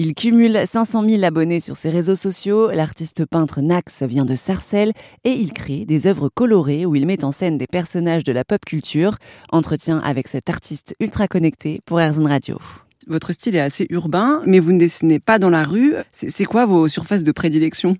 [0.00, 2.70] Il cumule 500 000 abonnés sur ses réseaux sociaux.
[2.70, 4.92] L'artiste peintre Nax vient de Sarcelles
[5.24, 8.44] et il crée des œuvres colorées où il met en scène des personnages de la
[8.44, 9.16] pop culture.
[9.50, 12.60] Entretien avec cet artiste ultra connecté pour Airzone Radio.
[13.08, 15.94] Votre style est assez urbain, mais vous ne dessinez pas dans la rue.
[16.12, 17.96] C'est quoi vos surfaces de prédilection?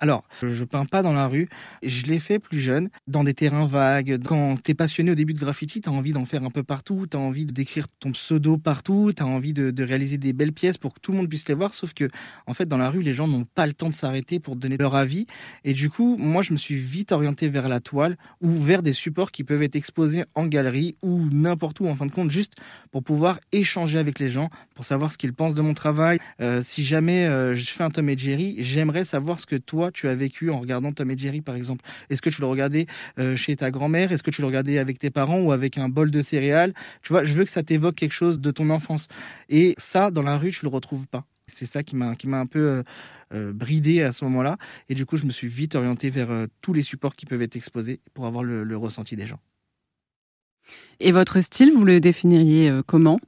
[0.00, 1.48] Alors, je peins pas dans la rue.
[1.82, 4.18] Je l'ai fait plus jeune, dans des terrains vagues.
[4.24, 6.62] Quand tu es passionné au début de graffiti, tu as envie d'en faire un peu
[6.62, 7.06] partout.
[7.10, 9.12] Tu as envie d'écrire ton pseudo partout.
[9.16, 11.54] Tu as envie de, réaliser des belles pièces pour que tout le monde puisse les
[11.54, 11.72] voir.
[11.74, 12.08] Sauf que,
[12.46, 14.76] en fait, dans la rue, les gens n'ont pas le temps de s'arrêter pour donner
[14.76, 15.26] leur avis.
[15.64, 18.92] Et du coup, moi, je me suis vite orienté vers la toile ou vers des
[18.92, 22.54] supports qui peuvent être exposés en galerie ou n'importe où, en fin de compte, juste
[22.90, 26.18] pour pouvoir échanger avec les gens, pour savoir ce qu'ils pensent de mon travail.
[26.40, 29.90] Euh, si jamais euh, je fais un Tom et Jerry, j'aimerais savoir ce que toi,
[29.92, 32.86] tu as vécu en regardant Tom et Jerry, par exemple Est-ce que tu le regardais
[33.18, 34.12] euh, chez ta grand-mère?
[34.12, 36.72] Est-ce que tu le regardais avec tes parents ou avec un bol de céréales?
[37.02, 39.08] Tu vois, je veux que ça t'évoque quelque chose de ton enfance.
[39.48, 41.24] Et ça, dans la rue, tu le retrouves pas.
[41.48, 42.82] C'est ça qui m'a qui m'a un peu euh,
[43.34, 44.56] euh, bridé à ce moment-là.
[44.88, 47.56] Et du coup, je me suis vite orienté vers tous les supports qui peuvent être
[47.56, 49.40] exposés pour avoir le ressenti des gens.
[50.98, 53.18] Et votre style, vous le définiriez comment?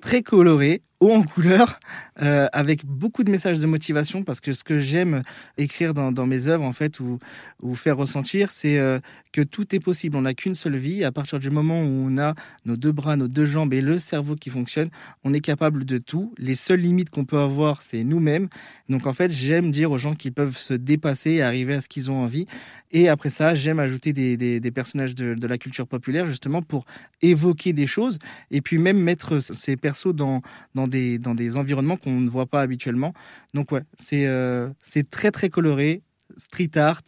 [0.00, 1.80] Très coloré, haut en couleur,
[2.22, 5.22] euh, avec beaucoup de messages de motivation, parce que ce que j'aime
[5.56, 7.18] écrire dans, mes œuvres, en fait, ou,
[7.62, 8.98] ou faire ressentir, c'est euh,
[9.32, 10.16] que tout est possible.
[10.16, 11.02] On n'a qu'une seule vie.
[11.04, 12.34] À partir du moment où on a
[12.66, 14.90] nos deux bras, nos deux jambes et le cerveau qui fonctionne,
[15.24, 16.34] on est capable de tout.
[16.36, 18.48] Les seules limites qu'on peut avoir, c'est nous-mêmes.
[18.90, 21.88] Donc, en fait, j'aime dire aux gens qu'ils peuvent se dépasser et arriver à ce
[21.88, 22.46] qu'ils ont envie.
[22.92, 26.84] Et après ça, j'aime ajouter des, personnages de, de, la culture populaire, justement, pour
[27.22, 28.18] évoquer des choses
[28.50, 30.42] et puis même mettre ces persos dans,
[30.74, 33.14] dans des, dans des environnements qu'on ne voit pas habituellement.
[33.54, 34.68] Donc ouais, c'est euh,
[35.10, 36.02] très très coloré,
[36.36, 37.02] street art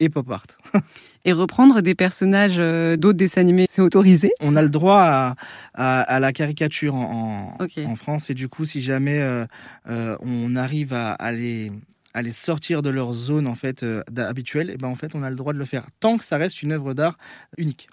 [0.00, 0.46] et pop art.
[1.24, 4.32] et reprendre des personnages euh, d'autres dessins animés, c'est autorisé?
[4.40, 5.36] On a le droit à,
[5.74, 11.12] à, la caricature en, en, France et du coup, si jamais euh, on arrive à,
[11.12, 11.72] à les
[12.14, 13.84] à les sortir de leur zone en fait
[14.16, 16.24] habituelle, et eh ben en fait on a le droit de le faire tant que
[16.24, 17.18] ça reste une œuvre d'art
[17.58, 17.90] unique.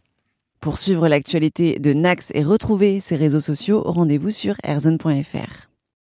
[0.64, 5.73] Pour suivre l'actualité de Nax et retrouver ses réseaux sociaux, rendez-vous sur airzone.fr.